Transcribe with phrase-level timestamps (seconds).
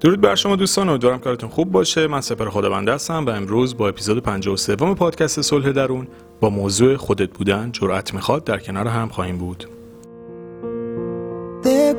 [0.00, 2.06] درود بر شما دوستان امیدوارم کارتون خوب باشه.
[2.06, 6.08] من سپر خدابنده هستم و امروز با اپیزود 53 پادکست صلح درون
[6.40, 9.68] با موضوع خودت بودن جرأت می‌خواد در کنار هم خواهیم بود.
[11.62, 11.94] There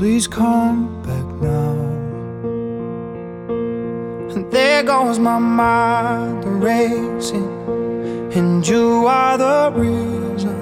[0.00, 1.19] Please come back.
[4.80, 10.58] There goes my mind racing, and you are the reason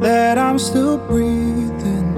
[0.00, 2.16] that I'm still breathing.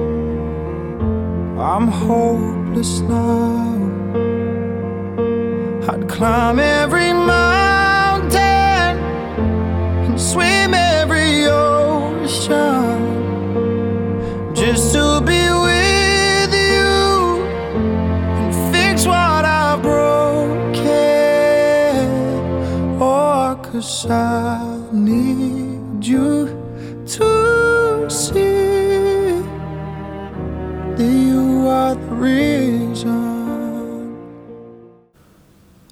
[1.58, 3.74] I'm hopeless now.
[5.88, 8.98] I'd climb every mountain
[10.04, 10.63] and swim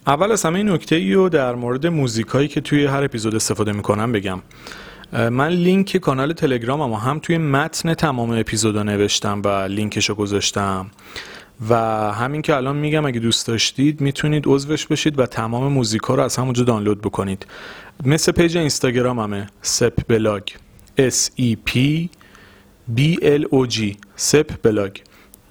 [0.06, 3.72] اول از همه نکته ای رو در مورد موزیک هایی که توی هر اپیزود استفاده
[3.72, 4.42] می‌کنم بگم.
[5.12, 10.86] من لینک کانال تلگرامم هم توی متن تمام اپیزودا نوشتم و لینکش رو گذاشتم.
[11.68, 11.74] و
[12.12, 16.22] همین که الان میگم اگه دوست داشتید می‌تونید عضوش بشید و تمام موزیک ها رو
[16.22, 17.46] از همونجا دانلود بکنید.
[18.04, 20.42] مثل page اینستاگرام همه Sepblog
[20.98, 21.78] S E P
[22.96, 24.92] B L O G Sepblog.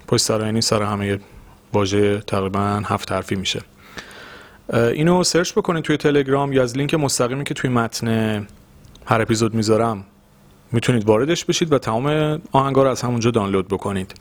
[0.08, 1.18] پشت سر یعنی سر همه
[1.72, 3.60] واژه تقریبا هفت حرفی میشه.
[4.72, 8.08] اینو search بکنید توی تلگرام یا از لینک مستقیمی که توی متن
[9.06, 10.04] هر اپیزود می‌ذارم.
[10.72, 14.14] می‌تونید واردش بشید و تمام آهنگا رو از همونجا دانلود بکنید.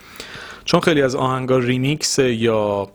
[0.72, 2.91] چون خیلی از آهنگا ریمیکس یا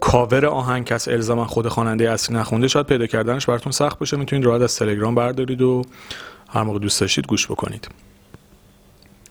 [0.00, 4.16] کاور آهنگ کس الزاما خود خواننده اصلی نخونده شاید پیدا کردنش براتون سخت باشه.
[4.16, 5.82] می‌تونید راحت از تلگرام بردارید و
[6.48, 7.88] هر موقع دوست داشتید گوش بکنید.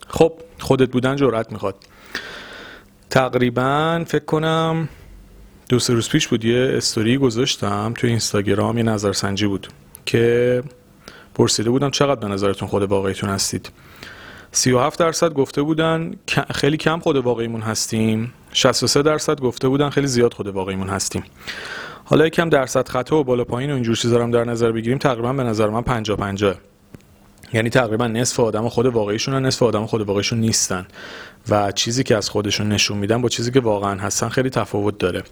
[0.07, 1.75] خب خودت بودن جرأت می‌خواد.
[3.09, 4.89] تقریبا فکر کنم
[5.69, 9.67] دو سه روز پیش بود یه استوری گذاشتم توی اینستاگرام یه نظرسنجی بود
[10.05, 10.63] که
[11.35, 13.69] پرسیده بودم چقدر به نظرتون خود واقعیتون هستید.
[14.55, 16.13] 37 درصد گفته بودن
[16.55, 18.33] خیلی کم خود واقعیمون هستیم.
[18.51, 21.23] 63 درصد گفته بودن خیلی زیاد خود واقعیمون هستیم.
[22.03, 25.33] حالا یکم درصد خطا و بالا پایین و اینجور چیزا رو در نظر بگیریم تقریبا
[25.33, 26.55] به نظر من 50 50
[27.53, 30.85] یعنی تقریبا نصف آدم خود واقعیشون نصف آدم خود واقعیشون نیستن.
[31.49, 35.23] و چیزی که از خودشون نشون میدن با چیزی که واقعا هستن خیلی تفاوت داره.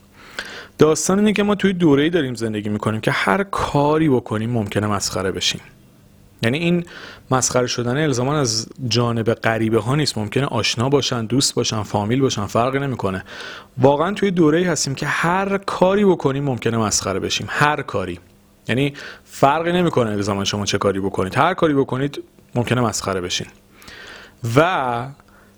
[0.77, 5.31] داستان اینه که ما توی دوره‌ای داریم زندگی می‌کنیم که هر کاری بکنیم ممکنه مسخره
[5.31, 5.61] بشیم.
[6.41, 6.85] یعنی این
[7.31, 10.17] مسخره شدن الزامان از جانب غریبه ها نیست.
[10.17, 13.23] ممکنه آشنا باشن دوست باشن فامیل باشن فرقی نمی‌کنه.
[13.77, 17.47] واقعا توی دوره هستیم که هر کاری بکنیم ممکنه مسخره بشیم.
[17.49, 18.19] هر کاری.
[18.67, 18.93] یعنی
[19.23, 21.37] فرقی نمی‌کنه الزامان شما چه کاری بکنید.
[21.37, 22.23] هر کاری بکنید
[22.55, 23.47] ممکنه مسخره بشین.
[24.55, 25.07] و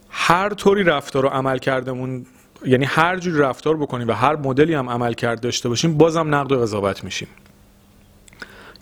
[0.10, 2.26] هر طوری رفتار و عمل کردمون
[2.66, 6.52] یعنی هر جور رفتار بکنیم و هر مدلی هم عمل کرد داشته باشیم بازم نقد
[6.52, 7.28] و قضاوت میشیم.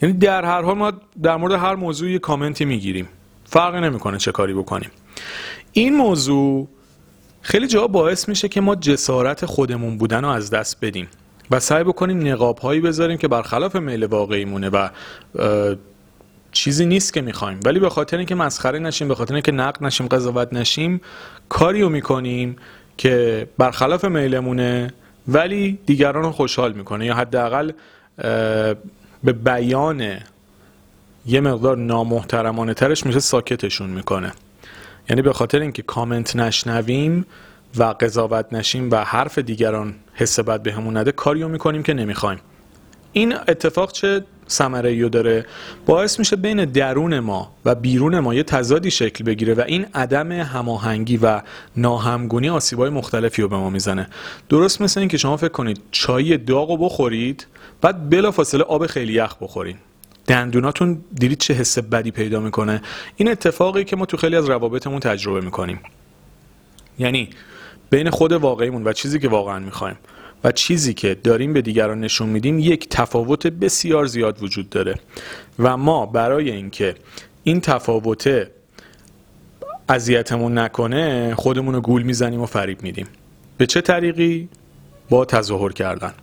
[0.02, 3.08] یعنی در هر حال ما در مورد هر موضوع یه کامنتی می‌گیریم.
[3.46, 4.90] فرقی نمی‌کنه چه کاری بکنیم.
[5.72, 6.68] این موضوع
[7.42, 11.08] خیلی جا باعث میشه که ما جسارت خودمون بودن رو از دست بدیم
[11.52, 14.90] و سعی بکنیم نقاب هایی بذاریم که برخلاف میل واقعی مونه و
[16.52, 17.60] چیزی نیست که می‌خوایم.
[17.66, 21.02] ولی به خاطر اینکه مسخره نشیم به خاطر اینکه نقد نشیم قضاوت نشیم
[21.50, 22.56] کاریو می‌کنیم
[22.98, 24.94] که برخلاف میلمونه
[25.28, 27.72] ولی دیگران رو خوشحال می‌کنه یا حداقل
[29.24, 30.18] به بیان
[31.26, 34.32] یه مقدار نامحترمانه ترش میشه ساکتشون می‌کنه.
[35.10, 37.26] یعنی به خاطر اینکه کامنت نشنویم
[37.78, 42.40] و قضاوت نشیم و حرف دیگران حس بد بهمون نده کاریو می‌کنیم که نمی‌خوایم.
[43.14, 45.46] این اتفاق چه ثمره داره
[45.86, 50.32] باعث میشه بین درون ما و بیرون ما یه تضادی شکل بگیره و این عدم
[50.32, 51.42] هماهنگی و
[51.76, 54.08] ناهمگونی آسیبای مختلفی رو به ما می‌زنه.
[54.50, 57.48] درست مثل اینکه شما فکر کنید چای داغ رو بخورید
[57.82, 59.76] بعد بلا فاصله آب خیلی یخ بخورین.
[60.28, 62.82] دندوناتون دیدید چه حس بدی پیدا می‌کنه.
[63.16, 65.80] این اتفاقی که ما تو خیلی از روابطمون تجربه می‌کنیم.
[67.00, 67.30] یعنی
[67.90, 69.98] بین خود واقعیمون و چیزی که واقعا می‌خوایم.
[70.44, 74.96] و چیزی که داریم به دیگران نشون میدیم یک تفاوت بسیار زیاد وجود داره.
[75.60, 76.96] و ما برای اینکه
[77.44, 78.48] این تفاوت
[79.90, 83.08] اذیتمون نکنه خودمون رو گول می‌زنیم و فریب میدیم.
[83.58, 84.50] به چه طریقی؟
[85.10, 86.14] با تظاهر کردن.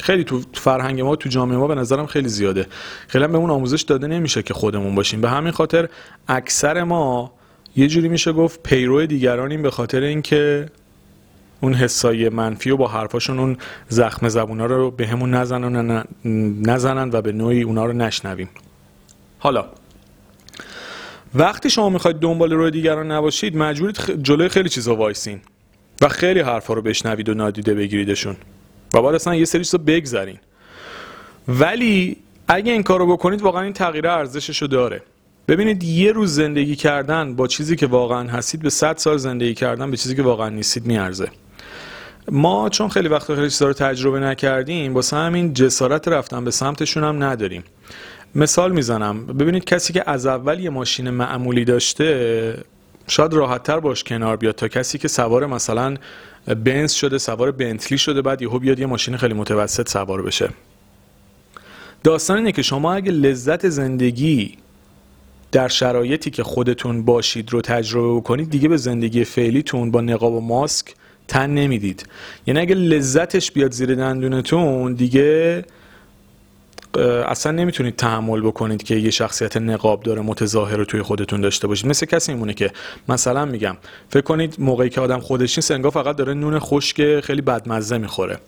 [0.00, 2.66] خیلی تو فرهنگ ما تو جامعه ما به نظرم خیلی زیاده.
[3.08, 5.20] خیلی هم بهمون آموزش داده نمیشه که خودمون باشیم.
[5.20, 5.88] به همین خاطر
[6.28, 7.32] اکثر ما
[7.76, 10.66] یه جوری میشه گفت پیرو دیگرانیم به خاطر اینکه
[11.60, 13.56] اون حسای منفی و با حرفاشون اون
[13.88, 16.04] زخم زبونا رو به همون نزنن,
[16.62, 18.48] نزنن و به نوعی اونا رو نشنویم.
[19.38, 19.64] حالا
[21.34, 25.40] وقتی شما می‌خواید دنبال روی دیگران نباشید مجبورید جلوی خیلی چیزا وایسین
[26.02, 28.36] و خیلی حرفا رو بشنوید و نادیده بگیریدشون.
[28.94, 30.38] و بعد اصلا یه سری چیزا بگذارین
[31.48, 32.16] ولی
[32.48, 35.02] اگه این کارو بکنید واقعا این تغییر ارزشش رو داره.
[35.48, 39.90] ببینید یه روز زندگی کردن با چیزی که واقعا هستید به 100 سال زندگی کردن
[39.90, 41.28] به چیزی که واقعا نیستید میارزه.
[42.30, 47.04] ما چون خیلی وقت خیلی چیزا رو تجربه نکردیم واسه همین جسارت رفتن به سمتشون
[47.04, 47.64] هم نداریم.
[48.34, 49.26] مثال می‌زنم.
[49.26, 52.64] ببینید کسی که از اول یه ماشین معمولی داشته
[53.06, 55.96] شاید راحتتر باش کنار بیاد تا کسی که سوار مثلا
[56.64, 60.48] بنز شده سوار بنتلی شده بعد یهو بیاد یه ماشین خیلی متوسط سوار بشه.
[62.04, 64.58] داستان اینه که شما اگه لذت زندگی
[65.52, 70.40] در شرایطی که خودتون باشید رو تجربه بکنید دیگه به زندگی فعلیتون با نقاب و
[70.40, 70.94] ماسک
[71.28, 72.06] تن نمی‌دید.
[72.46, 75.64] یعنی اگه لذتش بیاد زیر دندونتون دیگه
[77.26, 81.86] اصلا نمی‌تونید تحمل بکنید که یه شخصیت نقاب داره متظاهر رو توی خودتون داشته باشید.
[81.86, 82.70] مثل کسی میمونه که
[83.08, 83.76] مثلا میگم
[84.08, 88.38] فکر کنید موقعی که آدم خودش نیست انگار فقط داره نون خشک خیلی بدمزه می‌خوره.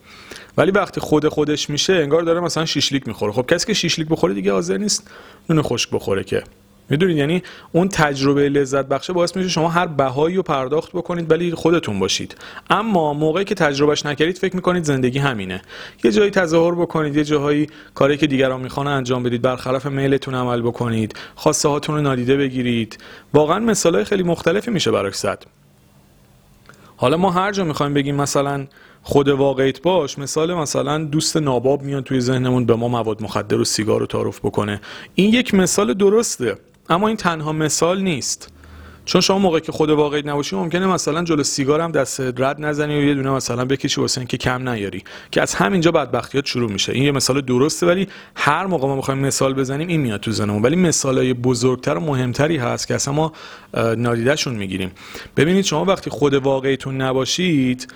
[0.56, 3.33] ولی وقتی خود خودش میشه انگار داره مثلا شیشلیک می‌خوره.
[3.33, 5.11] خب کسی که شیشلیک بخوره دیگه حاضر نیست
[5.50, 6.43] نون خشک بخوره که.
[6.91, 7.43] می‌دونید؟ یعنی
[7.73, 12.37] اون تجربه لذت بخشه باعث میشه شما هر بهایی رو پرداخت بکنید ولی خودتون باشید.
[12.71, 15.63] اما موقعی که تجربهش نکردید فکر می‌کنید زندگی همینه.
[16.05, 20.63] یه جایی تظاهر بکنید یه جاهایی کاری که دیگران می‌خوان انجام بدید برخلاف میلتون عمل
[20.63, 22.99] بکنید خواسته هاتون رو نادیده بگیرید.
[23.35, 25.47] واقعا مثالای خیلی مختلفی میشه براش زد
[26.97, 28.67] حالا ما هر جا می‌خوایم بگیم مثلا
[29.03, 33.65] خود واقعیت باش مثال مثلا دوست ناباب میان توی ذهنمون به ما مواد مخدر و
[33.65, 34.81] سیگار رو تعارف بکنه.
[35.15, 36.57] این یک مثال درسته.
[36.91, 38.53] اما این تنها مثال نیست.
[39.05, 42.99] چون شما موقعی که خود واقعی نباشی ممکنه مثلا جلو سیگار هم دست رد نزنی
[42.99, 46.93] و یه دونه مثلا بکشی واسه که کم نیاری که از همینجا بدبختیات شروع میشه.
[46.93, 50.63] این یه مثال درسته ولی هر موقع ما می‌خوایم مثال بزنیم این میاد تو ذهنمون.
[50.63, 53.33] ولی مثالای بزرگتر و مهمتری هست که اصلا ما
[53.75, 54.91] نادیدهشون می‌گیریم.
[55.37, 57.93] ببینید شما وقتی خود واقعیتون نباشید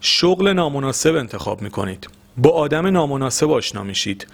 [0.00, 2.08] شغل نامناسب انتخاب می‌کنید.
[2.36, 4.26] با آدم نامناسب آشنا میشید.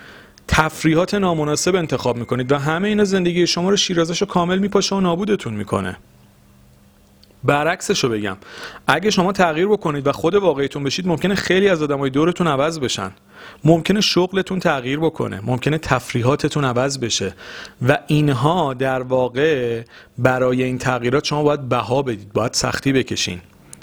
[0.54, 5.00] تفریحات نامناسب انتخاب می‌کنید و همه اینا زندگی شما رو شیرازش رو کامل میپاشه و
[5.00, 5.96] نابودتون می‌کنه.
[7.44, 8.36] برعکسش رو بگم.
[8.86, 13.10] اگه شما تغییر بکنید و خود واقعیتون بشید ممکنه خیلی از آدمای دورتون عوض بشن.
[13.64, 15.40] ممکنه شغلتون تغییر بکنه.
[15.44, 17.34] ممکنه تفریحاتتون عوض بشه.
[17.88, 19.82] و اینها در واقع
[20.18, 22.32] برای این تغییرات شما باید بها بدید.
[22.32, 23.40] باید سختی بکشین.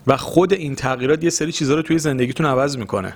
[0.07, 3.15] و خود این تغییرات یه سری چیزها رو توی زندگیتون عوض می‌کنه.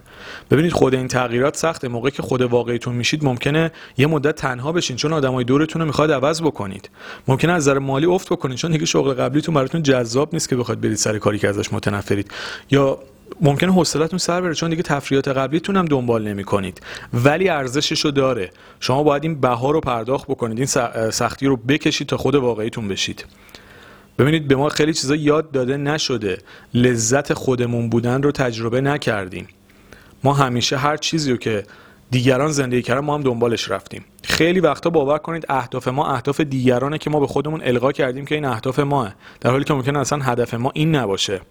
[0.51, 1.87] ببینید خود این تغییرات سخته.
[1.87, 6.11] موقعی که خود واقعیتون میشید ممکنه یه مدت تنها بشین چون آدمای دورتون رو می‌خواد
[6.11, 6.89] عوض بکنید.
[7.27, 10.81] ممکنه از نظر مالی افت بکنید چون دیگه شغل قبلیتون براتون جذاب نیست که بخواید
[10.81, 12.31] برید سر کاری که ازش متنفرید.
[12.71, 12.99] یا
[13.41, 16.81] ممکنه حوصلتون سر بره چون دیگه تفریحات قبلیتون هم دنبال نمی کنید
[17.13, 18.51] ولی ارزشش رو داره.
[18.79, 20.67] شما باید این بها رو پرداخت بکنید این
[21.11, 23.25] سختی رو بکشید تا خود واقعیتون بشید.
[24.19, 26.37] ببینید به ما خیلی چیزا یاد داده نشده.
[26.73, 29.47] لذت خودمون بودن رو تجربه نکردیم.
[30.23, 31.63] ما همیشه هر چیزی رو که
[32.11, 34.05] دیگران زندگی کردن ما هم دنبالش رفتیم.
[34.23, 38.35] خیلی وقتا باور کنید اهداف ما اهداف دیگرانه که ما به خودمون القا کردیم که
[38.35, 39.15] این اهداف ماه.
[39.41, 41.41] در حالی که ممکن اصلا هدف ما این نباشه.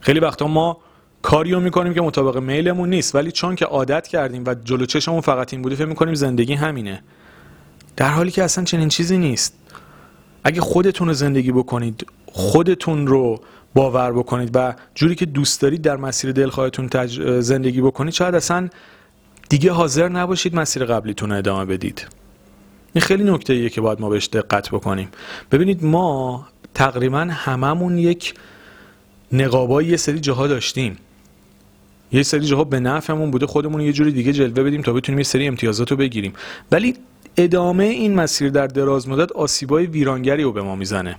[0.00, 0.78] خیلی وقتا ما
[1.22, 5.20] کاری رو می‌کنیم که مطابق میلمون نیست ولی چون که عادت کردیم و جلو چشمون
[5.20, 7.02] فقط این بوده فکر می‌کنیم زندگی همینه.
[7.96, 9.54] در حالی که اصلا چنین چیزی نیست.
[10.44, 13.40] اگه خودتون رو زندگی بکنید خودتون رو
[13.74, 17.40] باور بکنید و جوری که دوست دارید در مسیر دلخواهتون تج...
[17.40, 18.68] زندگی بکنید شاید اصلا
[19.48, 22.06] دیگه حاضر نباشید مسیر قبلیتون رو ادامه بدید.
[22.92, 25.08] این خیلی نکته ایه که باید ما بهش دقت بکنیم.
[25.52, 28.34] ببینید ما تقریبا هممون یک
[29.32, 30.96] نقابایی یه سری جاها داشتیم.
[32.12, 35.24] یه سری جاها به نفعمون بوده خودمون یه جوری دیگه جلوه بدیم تا بتونیم یه
[35.24, 36.32] سری امتیازات رو بگیریم.
[36.72, 36.94] ولی
[37.38, 41.18] ادامه این مسیر در دراز مدت آسیبای ویرانگری رو به ما می‌زنه.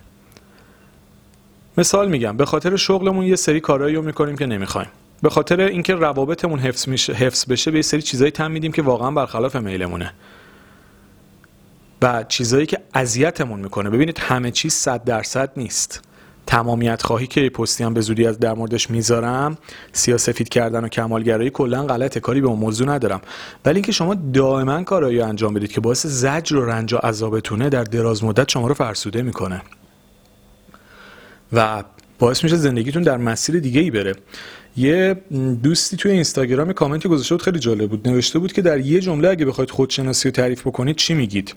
[1.78, 4.90] مثال میگم به خاطر شغلمون یه سری کارهایی رو می‌کنیم که نمی‌خوایم.
[5.22, 8.82] به خاطر اینکه روابطمون حفظ میشه حفظ بشه به یه سری چیزایی تم میدیم که
[8.82, 10.14] واقعا برخلاف میلمونه.
[12.02, 13.90] و چیزایی که اذیتمون می‌کنه.
[13.90, 16.09] ببینید همه چیز صد درصد نیست.
[16.50, 19.58] تمامیت خواهی که پستی هم به زودی از در موردش می‌ذارم.
[19.91, 23.22] سیاسفید کردن و کمالگرایی کلا غلطه کاری به اون موضوع ندارم.
[23.65, 27.84] ولی اینکه شما دائما کارایی انجام بدید که باعث زجر و رنج و عذابتونه در
[27.84, 29.62] دراز مدت شما رو فرسوده می‌کنه.
[31.53, 31.84] و
[32.20, 34.15] باعث میشه زندگیتون در مسیر دیگه ای بره.
[34.77, 35.22] یه
[35.63, 38.08] دوستی توی اینستاگرام کامنتی گذاشته بود خیلی جالب بود.
[38.08, 41.53] نوشته بود که در یه جمله اگه بخواید خودشناسی رو تعریف بکنید چی میگید؟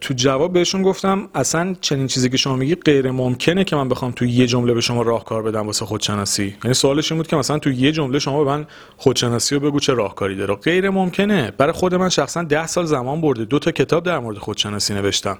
[0.00, 4.12] تو جواب بهشون گفتم اصلا چنین چیزی که شما میگی غیر ممکنه که من بخوام
[4.12, 6.54] تو یه جمله به شما راهکار بدم واسه خودشناسی.
[6.64, 9.80] یعنی سوالش این بود که مثلا تو یه جمله شما به من خودشناسی رو بگو
[9.80, 10.54] چه راهکاری داره.
[10.54, 11.52] غیر ممکنه.
[11.58, 13.44] برای خود من شخصا ده سال زمان برده.
[13.44, 15.38] دو تا کتاب در مورد خودشناسی نوشتم.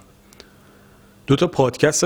[1.27, 2.05] دو تا پادکست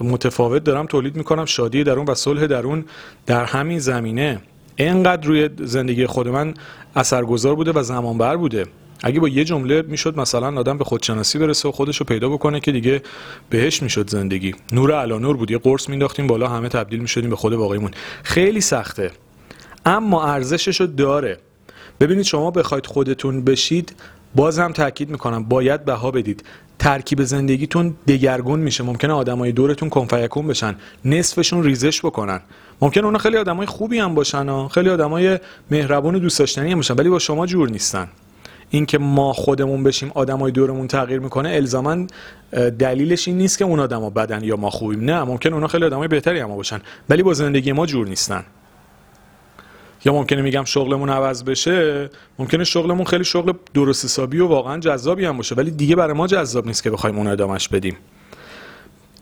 [0.00, 1.44] متفاوت دارم تولید می‌کنم.
[1.44, 2.84] شادی درون و صلح درون
[3.26, 4.40] در همین زمینه.
[4.76, 6.54] اینقدر روی زندگی خود من
[6.96, 8.66] اثرگذار بوده و زمان بر بوده.
[9.02, 12.60] اگه با یه جمله می‌شد مثلا آدم به خودشناسی برسه و خودش رو پیدا بکنه
[12.60, 13.02] که دیگه
[13.50, 14.54] بهش می‌شد زندگی.
[14.72, 15.50] نور علا نور بود.
[15.50, 17.90] یه قرص مینداختیم بالا همه تبدیل می‌شدیم به خود واقعیمون
[18.22, 19.10] خیلی سخته.
[19.86, 21.38] اما ارزشش رو داره.
[22.00, 23.94] ببینید شما بخواید خودتون بشید
[24.34, 26.44] باز هم تاکید می‌کنم باید بها بدید.
[26.78, 28.84] ترکیب زندگیتون دگرگون میشه.
[28.84, 32.40] ممکنه آدمای دورتون کنفیکون بشن نصفشون ریزش بکنن.
[32.80, 35.38] ممکنه اونا خیلی آدمای خوبی هم باشن و خیلی آدمای
[35.70, 38.08] مهربون و دوست داشتنی هم باشن ولی با شما جور نیستن.
[38.74, 42.06] اینکه ما خودمون بشیم آدمای دورمون تغییر می‌کنه الزاما
[42.78, 45.04] دلیلش این نیست که اون آدما بدن یا ما خوبیم.
[45.04, 48.44] نه ممکن اونا خیلی آدمای بهتری هم باشن ولی با زندگی ما جور نیستن.
[50.04, 55.24] یا ممکنه میگم شغلمون عوض بشه ممکنه شغلمون خیلی شغل درست حسابی و واقعا جذابی
[55.24, 57.96] هم باشه ولی دیگه برای ما جذاب نیست که بخوایم اون ادامش بدیم.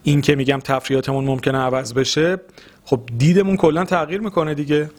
[0.03, 2.37] این که میگم تفریاتمون ممکنه عوض بشه
[2.85, 4.89] خب دیدمون کلا تغییر می‌کنه دیگه.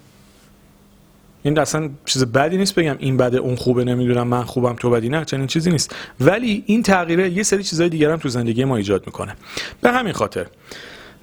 [1.43, 5.09] این اصلا چیز بدی نیست بگم این بده اون خوبه نمی‌دونم من خوبم تو بدی
[5.09, 5.95] نه چنین چیزی نیست.
[6.21, 9.37] ولی این تغییره یه سری چیزای دیگر هم تو زندگی ما ایجاد می‌کنه.
[9.81, 10.47] به همین خاطر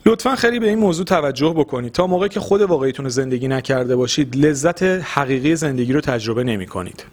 [0.05, 1.91] لطفا خیلی به این موضوع توجه بکنید.
[1.91, 7.05] تا موقعی که خود واقعیتون زندگی نکرده باشید لذت حقیقی زندگی رو تجربه نمی کنید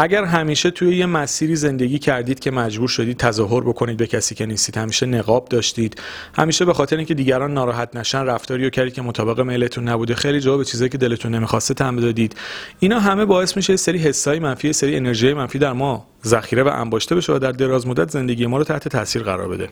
[0.00, 4.46] اگر همیشه توی یه مسیری زندگی کردید که مجبور شدید تظاهر بکنید به کسی که
[4.46, 6.02] نیستید همیشه نقاب داشتید
[6.34, 10.40] همیشه به خاطر اینکه دیگران ناراحت نشن رفتاری رو کردید که مطابق میلتون نبوده خیلی
[10.40, 12.36] جواب چیزایی که دلتون نمی‌خواسته تم دادید.
[12.78, 17.14] اینا همه باعث میشه سری حسای منفی سری انرژی منفی در ما ذخیره و انباشته
[17.14, 19.68] بشه و در دراز مدت زندگی ما رو تحت تاثیر قرار بده.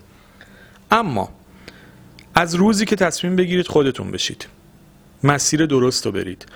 [0.91, 1.29] اما
[2.35, 4.47] از روزی که تصمیم بگیرید خودتون بشید.
[5.25, 6.47] مسیر درست رو برید.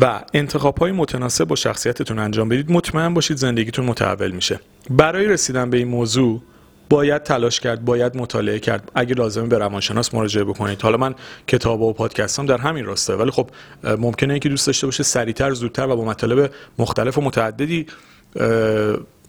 [0.00, 2.70] و انتخاب های متناسب با شخصیتتون انجام بدید.
[2.70, 4.60] مطمئن باشید زندگیتون متحول میشه.
[4.90, 6.42] برای رسیدن به این موضوع
[6.90, 8.90] باید تلاش کرد باید مطالعه کرد.
[8.94, 10.82] اگه لازمه به روانشناس مراجعه بکنید.
[10.82, 11.14] حالا من
[11.46, 13.14] کتاب و پادکستام در همین راسته.
[13.14, 13.50] ولی خب
[13.84, 17.86] ممکنه اینکه دوست داشته باشه سریعتر زودتر و با مطالب مختلف و متعددی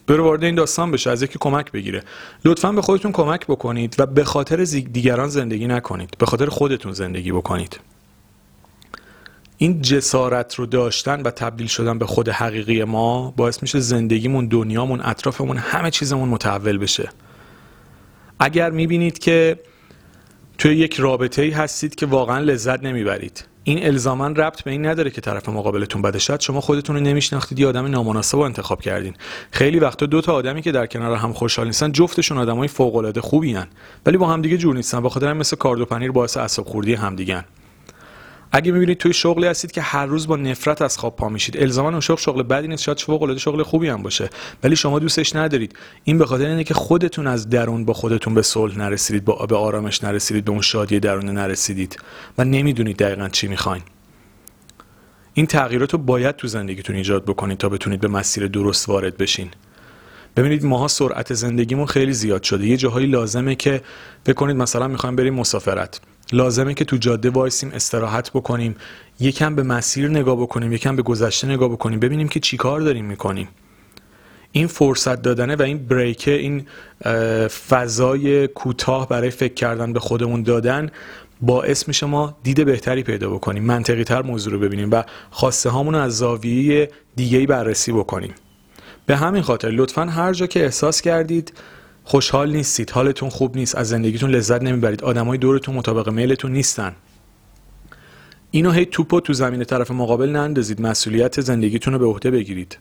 [0.07, 2.03] بره وارد این داستان بشه از یکی کمک بگیره.
[2.45, 6.09] لطفا به خودتون کمک بکنید و به خاطر دیگران زندگی نکنید.
[6.17, 7.79] به خاطر خودتون زندگی بکنید.
[9.57, 15.01] این جسارت رو داشتن و تبدیل شدن به خود حقیقی ما باعث میشه زندگیمون دنیامون
[15.01, 17.09] اطرافمون همه چیزمون متحول بشه.
[18.39, 19.59] اگر می‌بینید که
[20.57, 25.09] توی یک رابطه ای هستید که واقعا لذت نمی‌برید این الزاما ربط به این نداره
[25.09, 26.19] که طرف مقابلتون بده.
[26.19, 29.13] شاید شما خودتون رو نمیشناختید یه آدم نامناسب رو انتخاب کردین.
[29.51, 33.21] خیلی وقتا دو تا آدمی که در کنار هم خوشحال نیستن جفتشون آدمای فوق العاده
[33.21, 33.67] خوبی هن.
[34.05, 37.43] ولی با همدیگه جور نیستن بخاطر مثل کارد و پنیر باعث اعصاب خوردی همدیگن
[38.51, 41.89] اگه می‌بینید توی شغلی هستید که هر روز با نفرت از خواب پا میشید الزاما
[41.89, 44.29] اون شغل شغل بدی نیست شاید فوق العاده شغل خوبی هم باشه.
[44.63, 45.75] ولی شما دوستش ندارید.
[46.03, 49.55] این به خاطر اینه که خودتون از درون با خودتون به صلح نرسیدید با به
[49.55, 51.97] آرامش نرسیدید به اون شادی درون نرسیدید
[52.37, 53.83] و نمی‌دونید دقیقا چی می‌خواین.
[55.33, 59.49] این تغییرات رو باید تو زندگیتون ایجاد بکنید تا بتونید به مسیر درست وارد بشین.
[60.37, 62.67] ببینید ماها سرعت زندگیمون خیلی زیاد شده.
[62.67, 63.81] یه جاهایی لازمه که
[64.25, 66.01] بکنید مثلا می‌خوایم بریم مسافرت.
[66.31, 68.75] لازمه که تو جاده وایسیم استراحت بکنیم
[69.19, 73.47] یکم به مسیر نگاه بکنیم یکم به گذشته نگاه بکنیم ببینیم که چیکار داریم می‌کنیم.
[74.51, 76.65] این فرصت دادنه و این بریکه این
[77.69, 80.89] فضای کوتاه برای فکر کردن به خودمون دادن
[81.41, 85.93] باعث میشه ما دید بهتری پیدا بکنیم منطقی تر موضوع رو ببینیم و خواسته هامون
[85.95, 88.33] رو از زاویه دیگه بررسی بکنیم.
[89.05, 91.53] به همین خاطر لطفا هر جا که احساس کردید
[92.07, 96.95] خوشحال نیستید حالتون خوب نیست از زندگیتون لذت نمی‌برید آدمای دورتون مطابق میلتون نیستن.
[98.51, 102.77] اینو هی توپو تو زمین طرف مقابل نندازید مسئولیت زندگیتون رو به عهده بگیرید.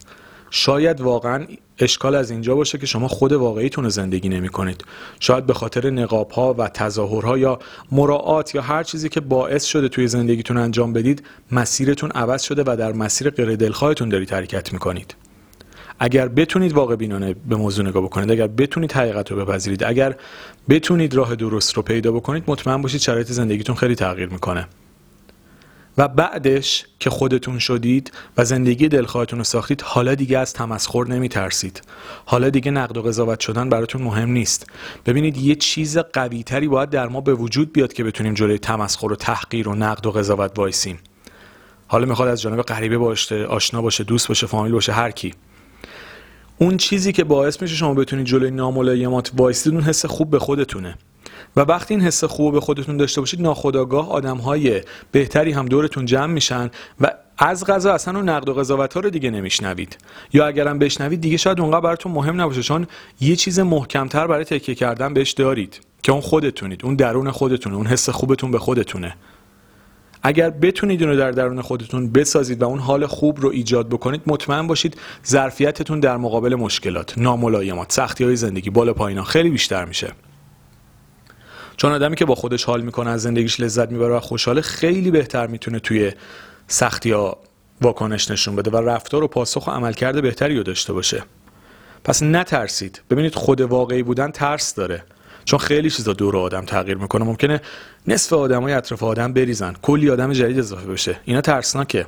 [0.50, 1.46] شاید واقعا
[1.78, 4.84] اشکال از اینجا باشه که شما خود واقعیتون رو زندگی نمی کنید
[5.20, 7.58] شاید به خاطر نقاب ها و تظاهرها یا
[7.92, 12.76] مراعات یا هر چیزی که باعث شده توی زندگیتون انجام بدید مسیرتون عوض شده و
[12.78, 15.14] در مسیر غیر دلخواهتون دارید حرکت می‌کنید.
[15.98, 20.16] اگر بتونید واقع بینانه به موضوع نگاه بکنید اگر بتونید حقیقت رو بپذیرید اگر
[20.68, 24.68] بتونید راه درست رو پیدا بکنید مطمئن باشید شرایط زندگیتون خیلی تغییر می‌کنه.
[25.98, 31.28] و بعدش که خودتون شدید و زندگی دلخواهتون رو ساختید حالا دیگه از تمسخر نمی
[31.28, 31.82] ترسید
[32.24, 34.66] حالا دیگه نقد و قضاوت شدن براتون مهم نیست.
[35.06, 39.12] ببینید یه چیز قوی تری باید در ما به وجود بیاد که بتونیم جلوی تمسخر
[39.12, 40.98] و تحقیر و نقد و قضاوت وایسیم.
[41.86, 45.34] حالا می‌خواد از جانب غریبه باشه آشنا باشه دوست باشه فامیل باشه هر کی.
[46.58, 50.98] اون چیزی که باعث میشه شما بتونید جلوی ناملایمات وایسید اون حس خوب به خودتونه.
[51.56, 54.80] و وقتی این حس خوب به خودتون داشته باشید ناخداگاه آدم های
[55.12, 56.70] بهتری هم دورتون جمع میشن
[57.00, 59.96] و از غذا اصلا اون نقد و قضاوت ها رو دیگه نمیشنوید.
[60.32, 62.86] یا اگرم بشنوید دیگه شاید اونقدر براتون مهم نباشه چون
[63.20, 67.86] یه چیز محکمتر برای تکیه کردن بهش دارید که اون خودتونید اون درون خودتونه اون
[67.86, 69.14] حس خوبتون به خودتونه.
[70.26, 74.22] اگر بتونید اون رو در درون خودتون بسازید و اون حال خوب رو ایجاد بکنید
[74.26, 77.92] مطمئن باشید ظرفیتتون در مقابل مشکلات ناملایمات.
[77.92, 79.24] سختی های زندگی بالا پایینا.
[79.24, 80.12] خیلی بیشتر میشه.
[81.76, 85.46] چون آدمی که با خودش حال می‌کنه از زندگیش لذت می‌بره و خوشحاله خیلی بهتر
[85.46, 86.12] می‌تونه توی
[86.66, 87.38] سختی ها
[87.80, 91.22] واکنش نشون بده و رفتار و پاسخ و عملکرد بهتری رو داشته باشه.
[92.04, 93.02] پس نترسید.
[93.10, 95.04] ببینید خود واقعی بودن ترس داره.
[95.46, 97.60] چون خیلی چیزا دور آدم تغییر می‌کنه ممکنه
[98.06, 101.20] نصف آدمای اطراف آدم بریزن کلی آدم جدید اضافه بشه.
[101.24, 102.06] اینا ترسناکه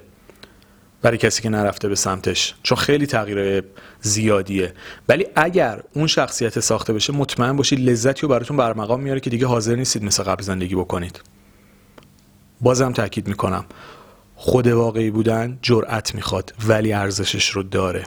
[1.02, 3.64] برای کسی که نرفته به سمتش چون خیلی تغییر
[4.00, 4.72] زیادیه.
[5.08, 9.46] ولی اگر اون شخصیت ساخته بشه مطمئن باشید لذتی رو براتون برمقام میاره که دیگه
[9.46, 11.20] حاضر نیستید مثل قبل زندگی بکنید.
[12.60, 13.64] بازم تاکید می‌کنم
[14.34, 18.06] خود واقعی بودن جرأت می‌خواد ولی ارزشش رو داره.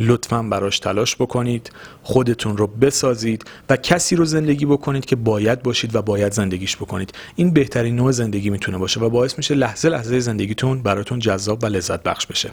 [0.00, 1.70] لطفا براش تلاش بکنید
[2.02, 7.14] خودتون رو بسازید و کسی رو زندگی بکنید که باید باشید و باید زندگیش بکنید.
[7.36, 11.66] این بهترین نوع زندگی می‌تونه باشه و باعث میشه لحظه لحظه زندگیتون براتون جذاب و
[11.66, 12.50] لذت بخش بشه.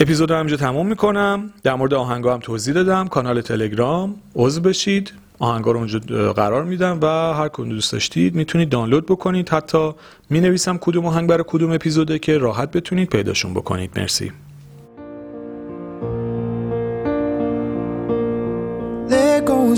[0.00, 1.50] اپیزود رو همینجا تموم می‌کنم.
[1.62, 3.08] در مورد آهنگا هم توضیح دادم.
[3.08, 5.12] کانال تلگرام عضو بشید.
[5.38, 5.98] آهنگا رو اونجا
[6.32, 9.48] قرار میدم و هر کدوم دوست داشتید می‌تونید دانلود بکنید.
[9.48, 9.92] حتی
[10.30, 13.98] می نویسم کدوم آهنگ برای کدوم اپیزوده که راحت بتونید پیداشون بکنید.
[13.98, 14.32] مرسی.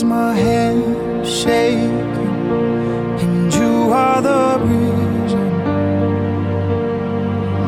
[0.04, 1.92] My head shaking,
[3.20, 5.48] and you are the reason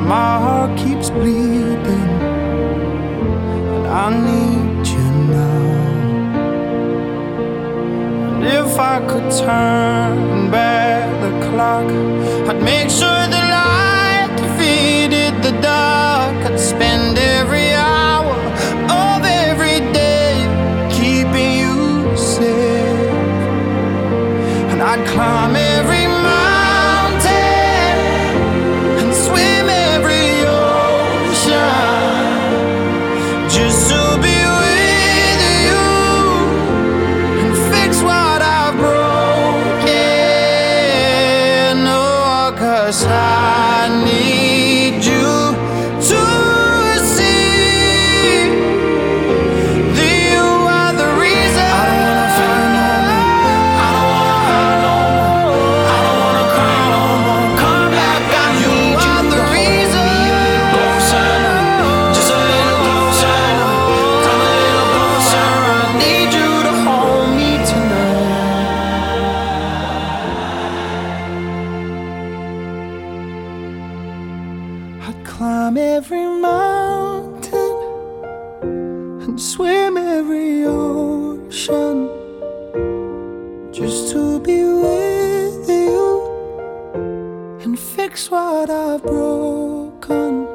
[0.07, 2.11] my heart keeps bleeding,
[3.75, 5.07] and I need you
[5.39, 5.65] now.
[8.35, 11.89] And if I could turn back the clock,
[12.49, 13.50] I'd make sure the
[83.81, 86.21] just to be with you
[87.63, 90.47] and fix what I've broken.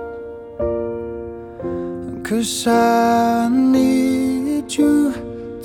[2.24, 5.12] Cause I need you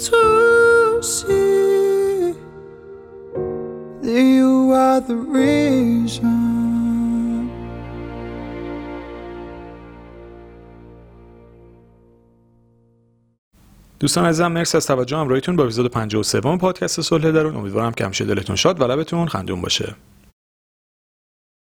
[0.09, 2.33] to see
[4.01, 6.40] that you are the reason.
[14.01, 17.57] دوستان عزیزم مرسی از توجه همراهیتون با اپیزود 53 پادکست صلح درون.
[17.57, 19.95] امیدوارم که همیشه دلتون شاد و لبتون خندون باشه.